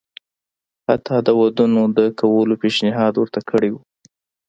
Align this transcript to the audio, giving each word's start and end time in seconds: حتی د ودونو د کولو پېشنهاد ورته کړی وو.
حتی 0.87 1.15
د 1.27 1.29
ودونو 1.39 1.81
د 1.97 1.99
کولو 2.19 2.53
پېشنهاد 2.61 3.13
ورته 3.17 3.39
کړی 3.49 3.69
وو. 3.71 3.81